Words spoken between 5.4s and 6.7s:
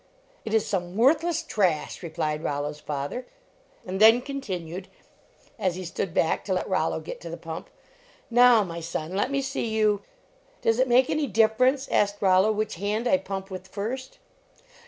as he stood back to let